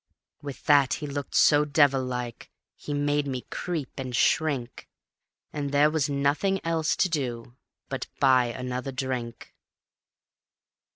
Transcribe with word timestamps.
With 0.41 0.63
that 0.65 0.93
he 0.93 1.05
looked 1.05 1.35
so 1.35 1.63
devil 1.63 2.03
like 2.03 2.49
he 2.75 2.91
made 2.91 3.27
me 3.27 3.45
creep 3.51 3.99
and 3.99 4.15
shrink, 4.15 4.89
And 5.53 5.71
there 5.71 5.91
was 5.91 6.09
nothing 6.09 6.59
else 6.65 6.95
to 6.95 7.07
do 7.07 7.55
but 7.87 8.07
buy 8.19 8.45
another 8.47 8.91
drink. 8.91 9.53